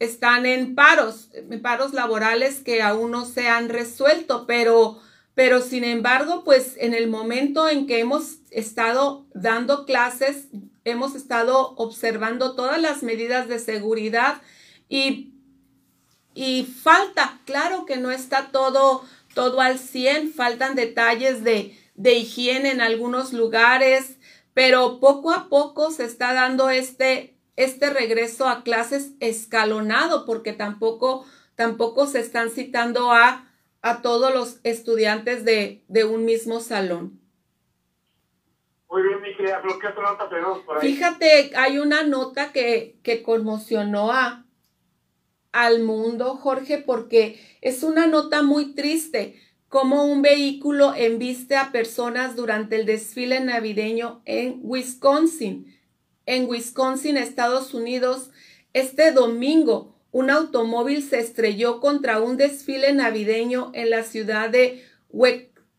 están 0.02 0.48
en 0.48 0.74
paros, 0.74 1.30
en 1.32 1.62
paros 1.62 1.94
laborales 1.94 2.62
que 2.62 2.82
aún 2.82 3.12
no 3.12 3.24
se 3.24 3.48
han 3.48 3.70
resuelto, 3.70 4.48
pero, 4.48 5.00
pero 5.36 5.62
sin 5.62 5.84
embargo, 5.84 6.44
pues 6.44 6.74
en 6.78 6.96
el 6.96 7.08
momento 7.08 7.70
en 7.70 7.86
que 7.86 8.00
hemos 8.00 8.38
estado 8.50 9.28
dando 9.36 9.86
clases, 9.86 10.48
hemos 10.86 11.14
estado 11.14 11.76
observando 11.76 12.56
todas 12.56 12.82
las 12.82 13.04
medidas 13.04 13.48
de 13.48 13.60
seguridad 13.60 14.42
y, 14.90 15.36
y 16.34 16.64
falta, 16.64 17.40
claro 17.46 17.86
que 17.86 17.98
no 17.98 18.10
está 18.10 18.50
todo, 18.52 19.06
todo 19.36 19.62
al 19.62 19.78
100, 19.78 20.34
faltan 20.34 20.74
detalles 20.74 21.44
de, 21.44 21.78
de 21.94 22.14
higiene 22.16 22.72
en 22.72 22.82
algunos 22.82 23.34
lugares, 23.34 24.18
pero 24.56 25.00
poco 25.00 25.32
a 25.32 25.48
poco 25.48 25.92
se 25.92 26.06
está 26.06 26.34
dando 26.34 26.72
este, 26.72 27.38
este 27.56 27.90
regreso 27.90 28.48
a 28.48 28.64
clases 28.64 29.14
escalonado, 29.20 30.26
porque 30.26 30.54
tampoco, 30.54 31.26
tampoco 31.56 32.08
se 32.08 32.20
están 32.20 32.50
citando 32.50 33.12
a, 33.12 33.52
a 33.82 34.02
todos 34.02 34.34
los 34.34 34.60
estudiantes 34.64 35.46
de, 35.46 35.84
de 35.88 36.06
un 36.06 36.26
mismo 36.26 36.60
salón. 36.60 37.20
Muy 38.90 39.04
bien, 39.04 39.22
mi 39.22 39.36
querida, 39.36 39.62
¿qué 39.80 39.88
otra 39.88 40.04
nota 40.04 40.28
tenemos 40.28 40.60
por 40.60 40.78
ahí? 40.78 40.94
Fíjate, 40.94 41.52
hay 41.56 41.78
una 41.80 42.04
nota 42.04 42.52
que, 42.52 43.00
que 43.04 43.24
conmocionó 43.24 44.12
a, 44.12 44.46
al 45.54 45.82
mundo, 45.82 46.36
Jorge, 46.36 46.78
porque 46.78 47.40
es 47.62 47.84
una 47.84 48.08
nota 48.08 48.42
muy 48.42 48.74
triste 48.74 49.40
como 49.70 50.04
un 50.04 50.22
vehículo 50.22 50.94
embiste 50.94 51.56
a 51.56 51.72
personas 51.72 52.36
durante 52.36 52.76
el 52.76 52.86
desfile 52.86 53.40
navideño 53.40 54.22
en 54.26 54.60
Wisconsin. 54.62 55.80
En 56.26 56.48
Wisconsin, 56.48 57.18
Estados 57.18 57.74
Unidos, 57.74 58.30
este 58.74 59.12
domingo 59.12 59.96
un 60.12 60.30
automóvil 60.30 61.04
se 61.04 61.20
estrelló 61.20 61.80
contra 61.80 62.20
un 62.20 62.36
desfile 62.38 62.94
navideño 62.94 63.72
en 63.74 63.90
la 63.90 64.04
ciudad 64.04 64.50
de 64.50 64.86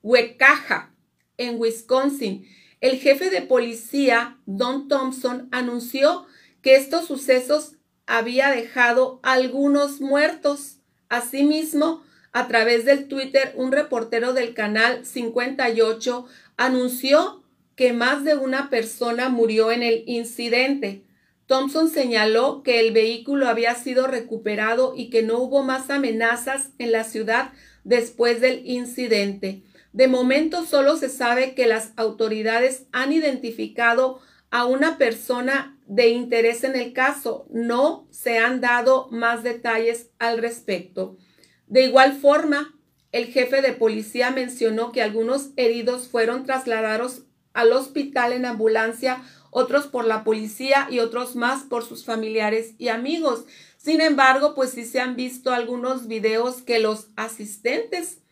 Huecaja, 0.02 0.94
en 1.36 1.60
Wisconsin. 1.60 2.46
El 2.80 2.98
jefe 2.98 3.30
de 3.30 3.42
policía, 3.42 4.38
Don 4.46 4.88
Thompson, 4.88 5.48
anunció 5.52 6.26
que 6.62 6.76
estos 6.76 7.06
sucesos 7.06 7.76
había 8.06 8.50
dejado 8.50 9.20
algunos 9.22 10.00
muertos. 10.00 10.78
Asimismo, 11.10 12.02
a 12.32 12.48
través 12.48 12.86
del 12.86 13.08
Twitter, 13.08 13.52
un 13.56 13.70
reportero 13.70 14.32
del 14.32 14.54
canal 14.54 15.04
58 15.04 16.26
anunció 16.56 17.41
que 17.76 17.92
más 17.92 18.24
de 18.24 18.34
una 18.34 18.70
persona 18.70 19.28
murió 19.28 19.72
en 19.72 19.82
el 19.82 20.04
incidente. 20.06 21.04
Thompson 21.46 21.88
señaló 21.88 22.62
que 22.62 22.80
el 22.80 22.92
vehículo 22.92 23.48
había 23.48 23.74
sido 23.74 24.06
recuperado 24.06 24.94
y 24.96 25.10
que 25.10 25.22
no 25.22 25.38
hubo 25.38 25.62
más 25.62 25.90
amenazas 25.90 26.70
en 26.78 26.92
la 26.92 27.04
ciudad 27.04 27.52
después 27.84 28.40
del 28.40 28.66
incidente. 28.66 29.62
De 29.92 30.08
momento 30.08 30.64
solo 30.64 30.96
se 30.96 31.08
sabe 31.08 31.54
que 31.54 31.66
las 31.66 31.92
autoridades 31.96 32.86
han 32.92 33.12
identificado 33.12 34.20
a 34.50 34.64
una 34.64 34.96
persona 34.98 35.78
de 35.86 36.08
interés 36.08 36.64
en 36.64 36.76
el 36.76 36.92
caso. 36.92 37.46
No 37.50 38.06
se 38.10 38.38
han 38.38 38.60
dado 38.60 39.08
más 39.10 39.42
detalles 39.42 40.10
al 40.18 40.38
respecto. 40.38 41.18
De 41.66 41.84
igual 41.84 42.14
forma, 42.14 42.78
el 43.12 43.26
jefe 43.26 43.60
de 43.60 43.72
policía 43.72 44.30
mencionó 44.30 44.92
que 44.92 45.02
algunos 45.02 45.50
heridos 45.56 46.08
fueron 46.08 46.44
trasladados 46.44 47.24
al 47.54 47.72
hospital 47.72 48.32
en 48.32 48.46
ambulancia 48.46 49.22
otros 49.54 49.86
por 49.86 50.06
la 50.06 50.24
policía 50.24 50.88
y 50.90 50.98
otros 50.98 51.36
más 51.36 51.64
por 51.64 51.84
sus 51.84 52.06
familiares 52.06 52.74
y 52.78 52.88
amigos. 52.88 53.44
Sin 53.76 54.00
embargo, 54.00 54.54
pues 54.54 54.70
sí 54.70 54.86
se 54.86 54.98
han 54.98 55.14
visto 55.14 55.52
algunos 55.52 56.08
videos 56.08 56.62
que 56.62 56.78
los 56.78 57.10
asistentes 57.16 58.22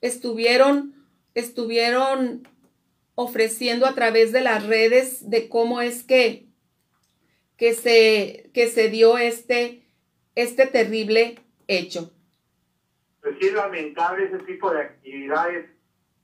estuvieron, 0.00 0.94
estuvieron 1.34 2.48
ofreciendo 3.14 3.86
a 3.86 3.94
través 3.94 4.32
de 4.32 4.40
las 4.40 4.66
redes 4.66 5.28
de 5.28 5.50
cómo 5.50 5.82
es 5.82 6.02
que, 6.02 6.46
que, 7.58 7.74
se, 7.74 8.50
que 8.54 8.68
se 8.68 8.88
dio 8.88 9.18
este, 9.18 9.82
este 10.34 10.66
terrible 10.66 11.40
hecho. 11.68 12.10
Pues 13.20 13.34
sí 13.38 13.50
lamentable 13.50 14.24
ese 14.24 14.38
tipo 14.44 14.72
de 14.72 14.80
actividades 14.80 15.66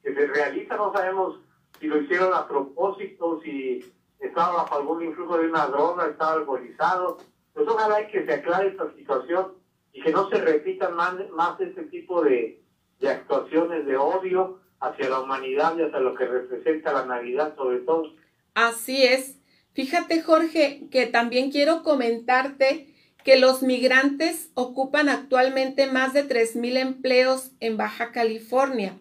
que 0.03 0.15
se 0.15 0.27
realizan, 0.29 0.79
no 0.79 0.95
sabemos 0.95 1.41
si 1.81 1.87
lo 1.87 2.01
hicieron 2.01 2.33
a 2.35 2.47
propósito, 2.47 3.41
si 3.43 3.85
estaba 4.19 4.55
bajo 4.55 4.77
algún 4.77 5.05
influjo 5.05 5.39
de 5.39 5.49
una 5.49 5.67
droga, 5.67 6.07
estaba 6.07 6.35
alcoholizado. 6.35 7.19
Pues 7.53 7.67
ojalá 7.69 8.07
que 8.09 8.25
se 8.25 8.33
aclare 8.33 8.69
esta 8.69 8.93
situación 8.95 9.55
y 9.93 10.03
que 10.03 10.13
no 10.13 10.29
se 10.29 10.37
repitan 10.39 10.95
más, 10.95 11.15
más 11.31 11.61
este 11.61 11.85
tipo 11.85 12.23
de, 12.23 12.63
de 13.01 13.09
actuaciones 13.09 13.87
de 13.87 13.97
odio 13.97 14.61
hacia 14.81 15.09
la 15.09 15.21
humanidad 15.21 15.77
y 15.77 15.83
hacia 15.83 16.01
lo 16.01 16.15
que 16.15 16.27
representa 16.27 16.93
la 16.93 17.07
Navidad 17.07 17.55
sobre 17.57 17.79
todo. 17.81 18.13
Así 18.55 19.05
es. 19.05 19.39
Fíjate, 19.73 20.23
Jorge, 20.23 20.89
que 20.91 21.07
también 21.07 21.51
quiero 21.51 21.83
comentarte 21.83 22.95
que 23.25 23.39
los 23.39 23.63
migrantes 23.63 24.51
ocupan 24.55 25.09
actualmente 25.09 25.87
más 25.87 26.13
de 26.15 26.29
3.000 26.29 26.79
empleos 26.79 27.51
en 27.61 27.77
Baja 27.77 28.13
California. 28.13 28.99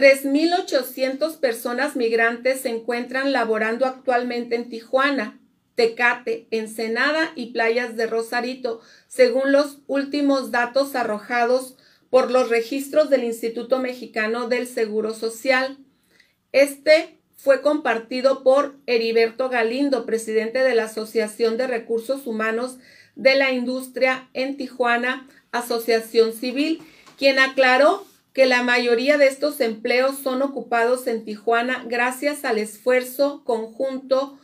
3.800 0.00 1.36
personas 1.40 1.94
migrantes 1.94 2.62
se 2.62 2.70
encuentran 2.70 3.32
laborando 3.32 3.84
actualmente 3.84 4.56
en 4.56 4.70
Tijuana, 4.70 5.38
Tecate, 5.74 6.46
Ensenada 6.50 7.32
y 7.34 7.52
playas 7.52 7.96
de 7.96 8.06
Rosarito, 8.06 8.80
según 9.08 9.52
los 9.52 9.80
últimos 9.88 10.50
datos 10.50 10.96
arrojados 10.96 11.76
por 12.08 12.30
los 12.30 12.48
registros 12.48 13.10
del 13.10 13.24
Instituto 13.24 13.78
Mexicano 13.78 14.48
del 14.48 14.66
Seguro 14.66 15.12
Social. 15.12 15.76
Este 16.52 17.18
fue 17.36 17.60
compartido 17.60 18.42
por 18.42 18.76
Heriberto 18.86 19.50
Galindo, 19.50 20.06
presidente 20.06 20.60
de 20.60 20.74
la 20.74 20.84
Asociación 20.84 21.58
de 21.58 21.66
Recursos 21.66 22.26
Humanos 22.26 22.78
de 23.16 23.34
la 23.34 23.52
Industria 23.52 24.30
en 24.32 24.56
Tijuana, 24.56 25.28
Asociación 25.52 26.32
Civil, 26.32 26.80
quien 27.18 27.38
aclaró 27.38 28.06
que 28.32 28.46
la 28.46 28.62
mayoría 28.62 29.18
de 29.18 29.26
estos 29.26 29.60
empleos 29.60 30.18
son 30.18 30.42
ocupados 30.42 31.06
en 31.06 31.24
Tijuana 31.24 31.84
gracias 31.86 32.44
al 32.44 32.58
esfuerzo 32.58 33.42
conjunto 33.44 34.38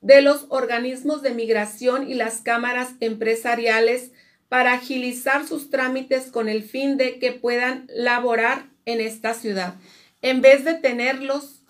de 0.00 0.20
los 0.20 0.46
organismos 0.48 1.22
de 1.22 1.30
migración 1.30 2.08
y 2.08 2.14
las 2.14 2.40
cámaras 2.40 2.90
empresariales 3.00 4.12
para 4.48 4.74
agilizar 4.74 5.46
sus 5.46 5.70
trámites 5.70 6.30
con 6.30 6.48
el 6.48 6.62
fin 6.62 6.96
de 6.96 7.18
que 7.18 7.32
puedan 7.32 7.86
laborar 7.88 8.66
en 8.84 9.00
esta 9.00 9.32
ciudad. 9.32 9.74
En 10.20 10.40
vez 10.40 10.64
de 10.64 10.74
tenerlos 10.74 11.62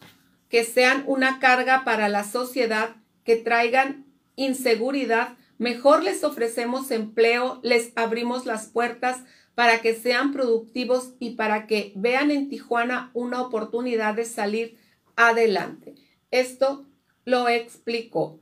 que 0.48 0.64
sean 0.64 1.04
una 1.06 1.38
carga 1.38 1.84
para 1.84 2.08
la 2.08 2.24
sociedad, 2.24 2.96
que 3.24 3.36
traigan 3.36 4.04
inseguridad, 4.36 5.36
mejor 5.58 6.02
les 6.02 6.24
ofrecemos 6.24 6.90
empleo, 6.90 7.60
les 7.62 7.92
abrimos 7.94 8.46
las 8.46 8.66
puertas 8.66 9.20
para 9.54 9.82
que 9.82 9.94
sean 9.94 10.32
productivos 10.32 11.14
y 11.18 11.30
para 11.30 11.66
que 11.66 11.92
vean 11.94 12.30
en 12.30 12.48
Tijuana 12.48 13.10
una 13.12 13.42
oportunidad 13.42 14.14
de 14.14 14.24
salir 14.24 14.78
adelante. 15.16 15.94
Esto 16.30 16.86
lo 17.24 17.48
explicó. 17.48 18.40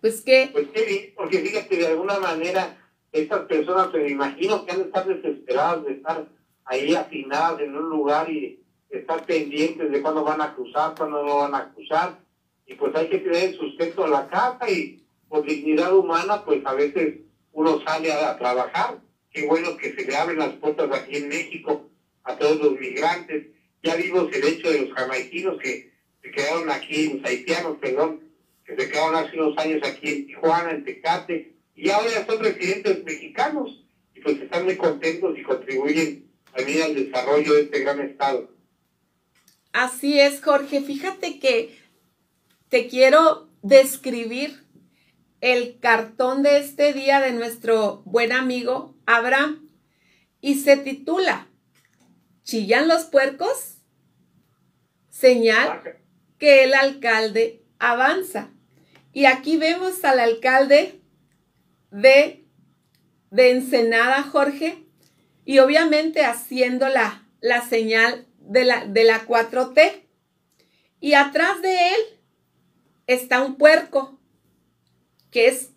Pues 0.00 0.22
que... 0.22 0.50
Pues 0.52 0.68
sí, 0.74 1.12
porque 1.16 1.38
fíjate, 1.38 1.76
de 1.76 1.86
alguna 1.88 2.18
manera, 2.18 2.76
estas 3.10 3.46
personas, 3.46 3.92
me 3.92 4.08
imagino 4.08 4.64
que 4.64 4.72
han 4.72 4.78
de 4.78 4.84
estar 4.84 5.06
desesperadas 5.06 5.84
de 5.84 5.92
estar 5.92 6.28
ahí 6.64 6.94
afinadas 6.94 7.60
en 7.60 7.76
un 7.76 7.88
lugar 7.88 8.30
y 8.30 8.62
estar 8.90 9.24
pendientes 9.26 9.90
de 9.90 10.02
cuándo 10.02 10.22
van 10.22 10.40
a 10.40 10.54
cruzar, 10.54 10.94
cuándo 10.96 11.24
no 11.24 11.38
van 11.38 11.54
a 11.54 11.72
cruzar. 11.72 12.18
Y 12.66 12.74
pues 12.74 12.94
hay 12.94 13.08
que 13.08 13.18
tener 13.18 13.50
el 13.50 13.58
sustento 13.58 14.04
a 14.04 14.08
la 14.08 14.28
casa 14.28 14.70
y 14.70 15.04
por 15.28 15.44
dignidad 15.44 15.94
humana, 15.94 16.44
pues 16.44 16.64
a 16.64 16.74
veces 16.74 17.20
uno 17.52 17.80
sale 17.84 18.12
a 18.12 18.38
trabajar 18.38 18.98
qué 19.34 19.46
bueno 19.46 19.76
que 19.76 19.92
se 19.92 20.06
le 20.06 20.16
abren 20.16 20.38
las 20.38 20.54
puertas 20.54 20.88
aquí 20.92 21.16
en 21.16 21.28
México 21.28 21.90
a 22.22 22.36
todos 22.38 22.58
los 22.58 22.78
migrantes. 22.78 23.48
Ya 23.82 23.96
vimos 23.96 24.32
el 24.32 24.44
hecho 24.44 24.70
de 24.70 24.82
los 24.82 24.94
jamaiquinos 24.94 25.58
que 25.60 25.92
se 26.22 26.30
quedaron 26.30 26.70
aquí, 26.70 27.12
los 27.12 27.24
haitianos, 27.24 27.76
perdón, 27.78 28.20
que 28.64 28.76
se 28.76 28.88
quedaron 28.88 29.16
hace 29.16 29.38
unos 29.38 29.58
años 29.58 29.82
aquí 29.84 30.08
en 30.08 30.26
Tijuana, 30.26 30.70
en 30.70 30.84
Tecate, 30.84 31.52
y 31.74 31.90
ahora 31.90 32.24
son 32.26 32.42
residentes 32.42 33.04
mexicanos, 33.04 33.84
y 34.14 34.20
pues 34.20 34.40
están 34.40 34.64
muy 34.64 34.76
contentos 34.76 35.36
y 35.36 35.42
contribuyen 35.42 36.30
también 36.54 36.82
al 36.82 36.94
desarrollo 36.94 37.54
de 37.54 37.62
este 37.62 37.80
gran 37.80 38.00
estado. 38.00 38.50
Así 39.72 40.18
es, 40.20 40.40
Jorge. 40.40 40.80
Fíjate 40.80 41.40
que 41.40 41.76
te 42.68 42.86
quiero 42.86 43.50
describir 43.62 44.62
el 45.40 45.78
cartón 45.80 46.44
de 46.44 46.58
este 46.58 46.92
día 46.92 47.20
de 47.20 47.32
nuestro 47.32 48.02
buen 48.06 48.32
amigo 48.32 48.93
Abraham 49.06 49.68
y 50.40 50.56
se 50.56 50.76
titula 50.76 51.48
¿Chillan 52.44 52.88
los 52.88 53.04
puercos? 53.04 53.78
Señal 55.08 55.98
que 56.38 56.64
el 56.64 56.74
alcalde 56.74 57.64
avanza. 57.78 58.50
Y 59.12 59.24
aquí 59.24 59.56
vemos 59.56 60.04
al 60.04 60.20
alcalde 60.20 61.00
de, 61.90 62.44
de 63.30 63.50
Ensenada, 63.50 64.22
Jorge, 64.24 64.84
y 65.44 65.60
obviamente 65.60 66.24
haciendo 66.24 66.88
la, 66.88 67.26
la 67.40 67.62
señal 67.66 68.26
de 68.38 68.64
la, 68.64 68.84
de 68.84 69.04
la 69.04 69.26
4T. 69.26 70.02
Y 71.00 71.14
atrás 71.14 71.62
de 71.62 71.88
él 71.88 72.00
está 73.06 73.42
un 73.42 73.56
puerco 73.56 74.18
que 75.30 75.48
es 75.48 75.70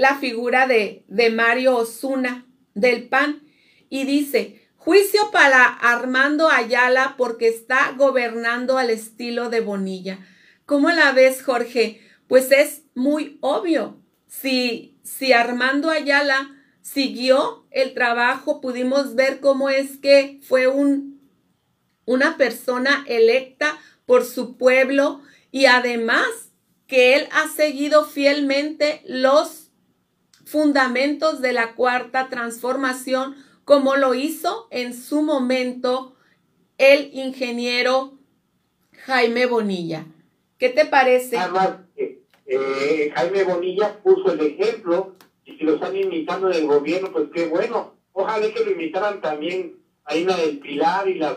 la 0.00 0.16
figura 0.16 0.66
de, 0.66 1.04
de 1.08 1.28
Mario 1.28 1.76
Osuna 1.76 2.46
del 2.72 3.10
PAN, 3.10 3.42
y 3.90 4.04
dice, 4.04 4.66
juicio 4.76 5.30
para 5.30 5.66
Armando 5.66 6.48
Ayala 6.48 7.16
porque 7.18 7.48
está 7.48 7.92
gobernando 7.98 8.78
al 8.78 8.88
estilo 8.88 9.50
de 9.50 9.60
Bonilla. 9.60 10.18
¿Cómo 10.64 10.88
la 10.90 11.12
ves, 11.12 11.42
Jorge? 11.42 12.00
Pues 12.28 12.50
es 12.50 12.84
muy 12.94 13.36
obvio. 13.42 14.00
Si, 14.26 14.96
si 15.02 15.34
Armando 15.34 15.90
Ayala 15.90 16.50
siguió 16.80 17.66
el 17.70 17.92
trabajo, 17.92 18.62
pudimos 18.62 19.14
ver 19.16 19.40
cómo 19.40 19.68
es 19.68 19.98
que 19.98 20.40
fue 20.42 20.66
un, 20.66 21.20
una 22.06 22.38
persona 22.38 23.04
electa 23.06 23.78
por 24.06 24.24
su 24.24 24.56
pueblo 24.56 25.20
y 25.50 25.66
además 25.66 26.26
que 26.86 27.16
él 27.16 27.28
ha 27.32 27.48
seguido 27.48 28.06
fielmente 28.06 29.02
los 29.04 29.59
fundamentos 30.50 31.40
de 31.40 31.52
la 31.52 31.74
cuarta 31.74 32.28
transformación, 32.28 33.36
como 33.64 33.94
lo 33.94 34.14
hizo 34.14 34.66
en 34.70 34.94
su 34.94 35.22
momento 35.22 36.16
el 36.76 37.10
ingeniero 37.12 38.14
Jaime 39.04 39.46
Bonilla. 39.46 40.06
¿Qué 40.58 40.70
te 40.70 40.86
parece? 40.86 41.38
Además, 41.38 41.70
eh, 41.96 43.12
Jaime 43.14 43.44
Bonilla 43.44 44.00
puso 44.02 44.32
el 44.32 44.40
ejemplo 44.40 45.14
y 45.44 45.56
si 45.56 45.64
lo 45.64 45.74
están 45.74 45.96
imitando 45.96 46.50
en 46.50 46.56
el 46.56 46.66
gobierno, 46.66 47.12
pues 47.12 47.28
qué 47.32 47.46
bueno. 47.46 47.94
Ojalá 48.12 48.52
que 48.52 48.64
lo 48.64 48.72
imitaran 48.72 49.20
también 49.20 49.76
a 50.04 50.16
Ina 50.16 50.36
del 50.36 50.58
Pilar 50.58 51.08
y 51.08 51.14
las, 51.14 51.36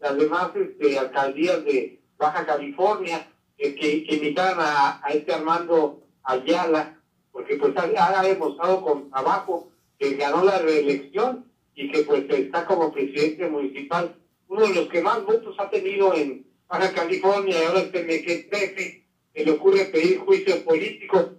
las 0.00 0.16
demás 0.16 0.50
este, 0.56 0.98
alcaldías 0.98 1.64
de 1.64 2.00
Baja 2.16 2.46
California, 2.46 3.28
eh, 3.58 3.74
que, 3.74 4.04
que, 4.04 4.16
imitaran 4.16 4.56
a, 4.58 5.02
este 5.12 5.34
Armando 5.34 6.02
Ayala, 6.22 6.93
porque 7.34 7.56
pues 7.56 7.76
ha, 7.76 8.20
ha 8.20 8.22
demostrado 8.22 8.80
con 8.80 9.10
trabajo 9.10 9.68
que 9.98 10.14
ganó 10.14 10.44
la 10.44 10.58
reelección 10.58 11.44
y 11.74 11.90
que 11.90 12.04
pues 12.04 12.30
está 12.30 12.64
como 12.64 12.92
presidente 12.92 13.48
municipal, 13.48 14.14
uno 14.48 14.68
de 14.68 14.74
los 14.74 14.88
que 14.88 15.02
más 15.02 15.24
votos 15.26 15.56
ha 15.58 15.68
tenido 15.68 16.14
en 16.14 16.46
Baja 16.68 16.92
California 16.92 17.58
y 17.58 17.64
ahora 17.64 17.80
este 17.80 18.06
MQ13, 18.06 19.02
que 19.34 19.44
le 19.44 19.50
ocurre 19.50 19.86
pedir 19.86 20.18
juicio 20.18 20.64
político. 20.64 21.32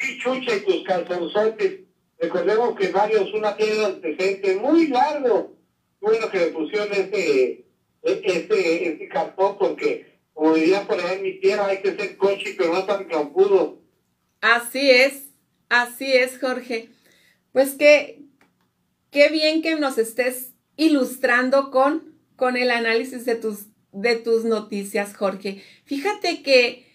Y 0.00 0.18
chucha 0.18 0.56
y 0.56 0.60
tus 0.60 0.84
calzonzotes. 0.84 1.80
Recordemos 2.18 2.76
que 2.76 2.88
varios, 2.88 3.34
una 3.34 3.56
tiene 3.56 3.78
un 3.80 3.84
antecedente 3.86 4.56
muy 4.56 4.88
largo. 4.88 5.56
Bueno 6.00 6.30
que 6.30 6.38
le 6.38 6.46
pusieron 6.48 6.88
este, 6.92 7.64
este, 8.02 8.88
este 8.88 9.08
cartón 9.08 9.56
porque, 9.58 10.18
como 10.32 10.54
diría 10.54 10.86
por 10.86 11.00
ahí 11.00 11.16
en 11.16 11.22
mi 11.22 11.40
tierra, 11.40 11.66
hay 11.66 11.82
que 11.82 11.96
ser 11.96 12.16
coche, 12.16 12.54
pero 12.56 12.72
no 12.72 12.84
tan 12.84 13.04
campudo. 13.06 13.78
Así 14.40 14.90
es, 14.90 15.31
así 15.72 16.12
es, 16.12 16.38
Jorge. 16.38 16.90
Pues 17.52 17.74
que, 17.74 18.22
qué 19.10 19.30
bien 19.30 19.62
que 19.62 19.74
nos 19.76 19.98
estés 19.98 20.52
ilustrando 20.76 21.70
con, 21.70 22.14
con 22.36 22.56
el 22.56 22.70
análisis 22.70 23.24
de 23.24 23.34
tus, 23.36 23.66
de 23.90 24.16
tus 24.16 24.44
noticias, 24.44 25.16
Jorge. 25.16 25.62
Fíjate 25.84 26.42
que 26.42 26.86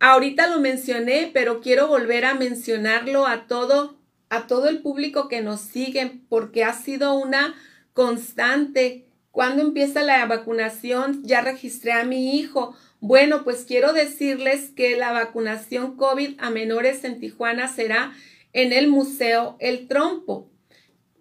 ahorita 0.00 0.48
lo 0.48 0.60
mencioné, 0.60 1.30
pero 1.32 1.60
quiero 1.60 1.88
volver 1.88 2.24
a 2.24 2.34
mencionarlo 2.34 3.26
a 3.26 3.46
todo, 3.46 3.98
a 4.30 4.46
todo 4.46 4.68
el 4.68 4.80
público 4.80 5.28
que 5.28 5.42
nos 5.42 5.60
sigue, 5.60 6.20
porque 6.28 6.64
ha 6.64 6.72
sido 6.72 7.14
una 7.14 7.54
constante. 7.92 9.06
Cuando 9.30 9.60
empieza 9.60 10.02
la 10.02 10.24
vacunación? 10.24 11.22
Ya 11.22 11.42
registré 11.42 11.92
a 11.92 12.04
mi 12.04 12.36
hijo. 12.38 12.74
Bueno, 13.00 13.44
pues 13.44 13.64
quiero 13.66 13.92
decirles 13.92 14.70
que 14.74 14.96
la 14.96 15.12
vacunación 15.12 15.96
COVID 15.96 16.36
a 16.38 16.50
menores 16.50 17.04
en 17.04 17.20
Tijuana 17.20 17.68
será 17.68 18.14
en 18.52 18.72
el 18.72 18.88
Museo 18.88 19.56
El 19.60 19.86
Trompo. 19.86 20.50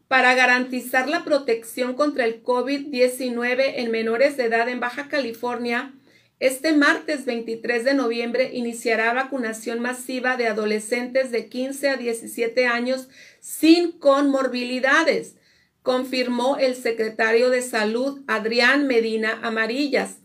Para 0.08 0.36
garantizar 0.36 1.10
la 1.10 1.26
protección 1.26 1.96
contra 1.96 2.26
el 2.26 2.44
COVID-19 2.44 3.74
en 3.76 3.92
menores 3.92 4.38
de 4.38 4.46
edad 4.46 4.70
en 4.70 4.80
Baja 4.80 5.10
California, 5.10 5.94
este 6.40 6.74
martes 6.74 7.26
23 7.26 7.84
de 7.84 7.94
noviembre 7.94 8.52
iniciará 8.54 9.14
vacunación 9.14 9.80
masiva 9.80 10.38
de 10.38 10.48
adolescentes 10.48 11.32
de 11.32 11.50
15 11.50 11.90
a 11.90 11.98
17 11.98 12.68
años 12.68 13.10
sin 13.40 13.94
comorbilidades, 13.94 15.36
confirmó 15.82 16.58
el 16.58 16.76
secretario 16.76 17.50
de 17.50 17.62
Salud 17.62 18.22
Adrián 18.28 18.86
Medina 18.86 19.40
Amarillas. 19.44 20.25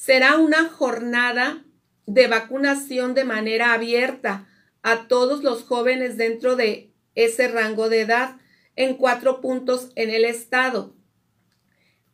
Será 0.00 0.38
una 0.38 0.64
jornada 0.70 1.62
de 2.06 2.26
vacunación 2.26 3.12
de 3.12 3.24
manera 3.24 3.74
abierta 3.74 4.48
a 4.80 5.08
todos 5.08 5.42
los 5.44 5.62
jóvenes 5.62 6.16
dentro 6.16 6.56
de 6.56 6.94
ese 7.14 7.48
rango 7.48 7.90
de 7.90 8.00
edad 8.00 8.38
en 8.76 8.94
cuatro 8.96 9.42
puntos 9.42 9.92
en 9.96 10.08
el 10.08 10.24
estado. 10.24 10.96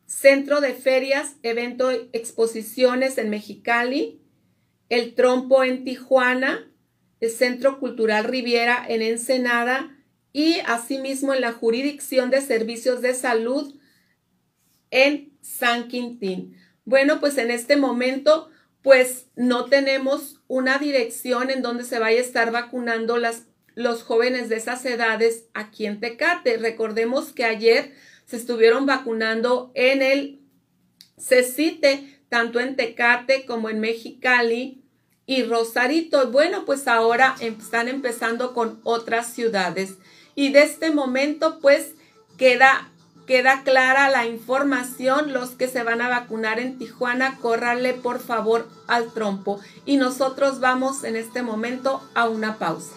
Centro 0.04 0.60
de 0.60 0.74
ferias, 0.74 1.36
evento 1.44 1.92
exposiciones 2.12 3.18
en 3.18 3.30
Mexicali, 3.30 4.20
el 4.88 5.14
Trompo 5.14 5.62
en 5.62 5.84
Tijuana, 5.84 6.68
el 7.20 7.30
Centro 7.30 7.78
Cultural 7.78 8.24
Riviera 8.24 8.84
en 8.88 9.00
Ensenada 9.00 9.96
y 10.32 10.58
asimismo 10.66 11.34
en 11.34 11.40
la 11.40 11.52
Jurisdicción 11.52 12.30
de 12.30 12.40
Servicios 12.40 13.00
de 13.00 13.14
Salud 13.14 13.78
en 14.90 15.38
San 15.40 15.86
Quintín. 15.86 16.65
Bueno, 16.86 17.20
pues 17.20 17.36
en 17.36 17.50
este 17.50 17.76
momento 17.76 18.48
pues 18.80 19.26
no 19.34 19.64
tenemos 19.64 20.40
una 20.46 20.78
dirección 20.78 21.50
en 21.50 21.60
donde 21.60 21.82
se 21.82 21.98
vaya 21.98 22.18
a 22.18 22.22
estar 22.22 22.52
vacunando 22.52 23.18
las, 23.18 23.42
los 23.74 24.04
jóvenes 24.04 24.48
de 24.48 24.54
esas 24.54 24.86
edades 24.86 25.46
aquí 25.54 25.86
en 25.86 25.98
Tecate. 25.98 26.56
Recordemos 26.56 27.32
que 27.32 27.44
ayer 27.44 27.92
se 28.26 28.36
estuvieron 28.36 28.86
vacunando 28.86 29.72
en 29.74 30.02
el 30.02 30.40
CECITE, 31.18 32.20
tanto 32.28 32.60
en 32.60 32.76
Tecate 32.76 33.44
como 33.44 33.70
en 33.70 33.80
Mexicali 33.80 34.84
y 35.26 35.42
Rosarito. 35.42 36.30
Bueno, 36.30 36.64
pues 36.64 36.86
ahora 36.86 37.34
están 37.40 37.88
empezando 37.88 38.54
con 38.54 38.80
otras 38.84 39.32
ciudades. 39.32 39.94
Y 40.36 40.52
de 40.52 40.62
este 40.62 40.92
momento, 40.92 41.58
pues 41.58 41.94
queda 42.38 42.92
queda 43.26 43.62
clara 43.62 44.08
la 44.08 44.26
información, 44.26 45.32
los 45.32 45.50
que 45.50 45.68
se 45.68 45.82
van 45.82 46.00
a 46.00 46.08
vacunar 46.08 46.58
en 46.60 46.78
Tijuana, 46.78 47.38
córranle 47.40 47.92
por 47.94 48.20
favor 48.20 48.68
al 48.86 49.12
trompo. 49.12 49.60
Y 49.84 49.96
nosotros 49.96 50.60
vamos 50.60 51.04
en 51.04 51.16
este 51.16 51.42
momento 51.42 52.02
a 52.14 52.28
una 52.28 52.56
pausa. 52.58 52.92